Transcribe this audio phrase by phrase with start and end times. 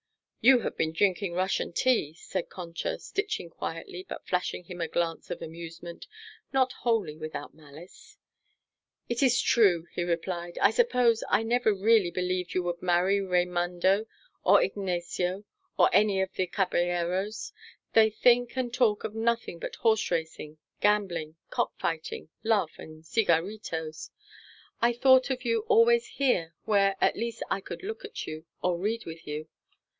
[0.43, 5.29] "You have been drinking Russian tea," said Concha, stitching quietly but flashing him a glance
[5.29, 6.07] of amusement,
[6.51, 8.17] not wholly without malice.
[9.07, 10.57] "It is true," he replied.
[10.57, 14.07] "I suppose I never really believed you would marry Raimundo
[14.43, 15.43] or Ignacio
[15.77, 17.53] or any of the caballeros.
[17.93, 24.09] They think and talk of nothing but horse racing, gambling, cock fighting, love and cigaritos.
[24.81, 28.79] I thought of you always here, where at least I could look at you or
[28.79, 29.47] read with you.